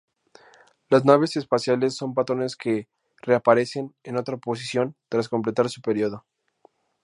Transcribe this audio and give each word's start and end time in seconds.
Las 0.89 1.05
naves 1.05 1.35
espaciales 1.37 1.95
son 1.95 2.15
patrones 2.15 2.55
que 2.55 2.87
reaparecen 3.21 3.93
en 4.01 4.17
otra 4.17 4.37
posición 4.37 4.95
tras 5.09 5.29
completar 5.29 5.69
su 5.69 5.79
período. 5.83 6.25